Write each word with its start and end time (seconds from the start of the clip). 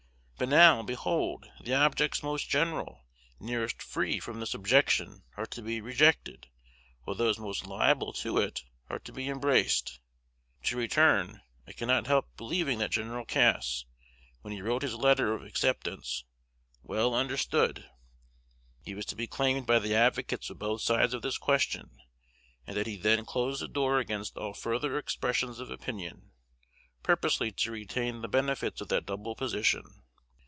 But 0.41 0.49
now, 0.49 0.81
behold, 0.81 1.45
the 1.63 1.75
objects 1.75 2.23
most 2.23 2.49
general, 2.49 3.05
nearest 3.39 3.79
free 3.79 4.19
from 4.19 4.39
this 4.39 4.55
objection, 4.55 5.23
are 5.37 5.45
to 5.45 5.61
be 5.61 5.81
rejected, 5.81 6.47
while 7.03 7.15
those 7.15 7.37
most 7.37 7.67
liable 7.67 8.11
to 8.13 8.39
it 8.39 8.63
are 8.89 8.97
to 8.97 9.11
be 9.13 9.29
embraced. 9.29 9.99
To 10.63 10.77
return: 10.77 11.43
I 11.67 11.73
cannot 11.73 12.07
help 12.07 12.35
believing 12.37 12.79
that 12.79 12.89
Gen. 12.89 13.23
Cass, 13.25 13.85
when 14.41 14.51
he 14.51 14.63
wrote 14.63 14.81
his 14.81 14.95
letter 14.95 15.35
of 15.35 15.43
acceptance, 15.43 16.23
well 16.81 17.13
understood 17.13 17.87
he 18.81 18.95
was 18.95 19.05
to 19.05 19.15
be 19.15 19.27
claimed 19.27 19.67
by 19.67 19.77
the 19.77 19.93
advocates 19.93 20.49
of 20.49 20.57
both 20.57 20.81
sides 20.81 21.13
of 21.13 21.21
this 21.21 21.37
question, 21.37 21.99
and 22.65 22.75
that 22.75 22.87
he 22.87 22.97
then 22.97 23.25
closed 23.25 23.61
the 23.61 23.67
door 23.67 23.99
against 23.99 24.35
all 24.37 24.55
further 24.55 24.97
expressions 24.97 25.59
of 25.59 25.69
opinion, 25.69 26.31
purposely 27.03 27.51
to 27.51 27.71
retain 27.71 28.23
the 28.23 28.27
benefits 28.27 28.81
of 28.81 28.87
that 28.87 29.05
double 29.05 29.35
position. 29.35 29.83